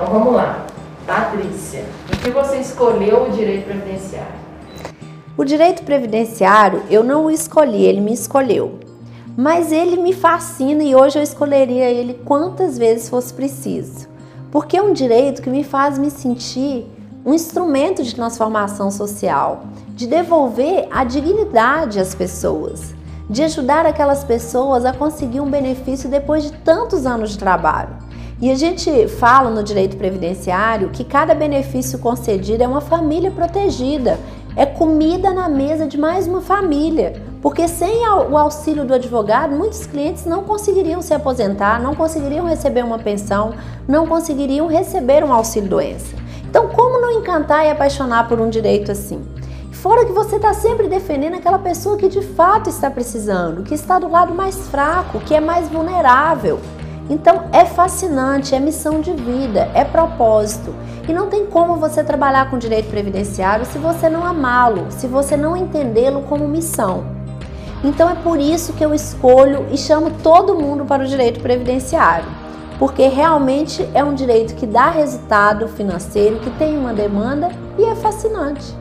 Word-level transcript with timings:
Então 0.00 0.14
vamos 0.14 0.32
lá. 0.32 0.64
Patrícia, 1.06 1.84
por 2.06 2.16
que 2.16 2.30
você 2.30 2.56
escolheu 2.56 3.24
o 3.24 3.30
direito 3.32 3.66
previdenciário? 3.66 4.32
O 5.36 5.44
direito 5.44 5.82
previdenciário 5.82 6.82
eu 6.88 7.04
não 7.04 7.26
o 7.26 7.30
escolhi, 7.30 7.84
ele 7.84 8.00
me 8.00 8.14
escolheu. 8.14 8.78
Mas 9.36 9.70
ele 9.70 9.98
me 9.98 10.14
fascina 10.14 10.82
e 10.82 10.94
hoje 10.94 11.18
eu 11.18 11.22
escolheria 11.22 11.90
ele 11.90 12.14
quantas 12.24 12.78
vezes 12.78 13.10
fosse 13.10 13.34
preciso. 13.34 14.08
Porque 14.50 14.74
é 14.74 14.82
um 14.82 14.94
direito 14.94 15.42
que 15.42 15.50
me 15.50 15.62
faz 15.62 15.98
me 15.98 16.10
sentir 16.10 16.86
um 17.22 17.34
instrumento 17.34 18.02
de 18.02 18.14
transformação 18.14 18.90
social, 18.90 19.64
de 19.88 20.06
devolver 20.06 20.88
a 20.90 21.04
dignidade 21.04 22.00
às 22.00 22.14
pessoas, 22.14 22.94
de 23.28 23.42
ajudar 23.42 23.84
aquelas 23.84 24.24
pessoas 24.24 24.86
a 24.86 24.94
conseguir 24.94 25.40
um 25.40 25.50
benefício 25.50 26.08
depois 26.08 26.44
de 26.44 26.52
tantos 26.52 27.04
anos 27.04 27.32
de 27.32 27.38
trabalho. 27.38 28.08
E 28.40 28.50
a 28.50 28.54
gente 28.54 29.06
fala 29.06 29.50
no 29.50 29.62
direito 29.62 29.98
previdenciário 29.98 30.88
que 30.88 31.04
cada 31.04 31.34
benefício 31.34 31.98
concedido 31.98 32.62
é 32.62 32.66
uma 32.66 32.80
família 32.80 33.30
protegida, 33.30 34.18
é 34.56 34.64
comida 34.64 35.30
na 35.30 35.46
mesa 35.46 35.86
de 35.86 35.98
mais 35.98 36.26
uma 36.26 36.40
família. 36.40 37.20
Porque 37.42 37.68
sem 37.68 38.08
o 38.08 38.38
auxílio 38.38 38.86
do 38.86 38.94
advogado, 38.94 39.54
muitos 39.54 39.84
clientes 39.84 40.24
não 40.24 40.42
conseguiriam 40.42 41.02
se 41.02 41.12
aposentar, 41.12 41.82
não 41.82 41.94
conseguiriam 41.94 42.46
receber 42.46 42.82
uma 42.82 42.98
pensão, 42.98 43.52
não 43.86 44.06
conseguiriam 44.06 44.66
receber 44.66 45.22
um 45.22 45.34
auxílio 45.34 45.68
doença. 45.68 46.16
Então, 46.48 46.68
como 46.68 46.98
não 46.98 47.20
encantar 47.20 47.66
e 47.66 47.70
apaixonar 47.70 48.26
por 48.26 48.40
um 48.40 48.48
direito 48.48 48.90
assim? 48.90 49.22
Fora 49.70 50.06
que 50.06 50.12
você 50.12 50.36
está 50.36 50.54
sempre 50.54 50.88
defendendo 50.88 51.34
aquela 51.34 51.58
pessoa 51.58 51.98
que 51.98 52.08
de 52.08 52.22
fato 52.22 52.70
está 52.70 52.90
precisando, 52.90 53.64
que 53.64 53.74
está 53.74 53.98
do 53.98 54.08
lado 54.08 54.34
mais 54.34 54.66
fraco, 54.68 55.20
que 55.20 55.34
é 55.34 55.40
mais 55.40 55.68
vulnerável. 55.68 56.58
Então 57.10 57.46
é 57.52 57.64
fascinante, 57.64 58.54
é 58.54 58.60
missão 58.60 59.00
de 59.00 59.12
vida, 59.12 59.68
é 59.74 59.84
propósito. 59.84 60.72
E 61.08 61.12
não 61.12 61.26
tem 61.26 61.44
como 61.44 61.74
você 61.74 62.04
trabalhar 62.04 62.48
com 62.48 62.56
direito 62.56 62.88
previdenciário 62.88 63.66
se 63.66 63.78
você 63.78 64.08
não 64.08 64.24
amá-lo, 64.24 64.86
se 64.90 65.08
você 65.08 65.36
não 65.36 65.56
entendê-lo 65.56 66.22
como 66.22 66.46
missão. 66.46 67.04
Então 67.82 68.08
é 68.08 68.14
por 68.14 68.38
isso 68.38 68.74
que 68.74 68.84
eu 68.84 68.94
escolho 68.94 69.66
e 69.72 69.76
chamo 69.76 70.12
todo 70.22 70.54
mundo 70.54 70.84
para 70.84 71.02
o 71.02 71.06
direito 71.06 71.40
previdenciário, 71.40 72.28
porque 72.78 73.08
realmente 73.08 73.88
é 73.92 74.04
um 74.04 74.14
direito 74.14 74.54
que 74.54 74.66
dá 74.66 74.88
resultado 74.88 75.66
financeiro, 75.66 76.38
que 76.38 76.50
tem 76.50 76.78
uma 76.78 76.92
demanda 76.92 77.48
e 77.76 77.84
é 77.84 77.96
fascinante. 77.96 78.72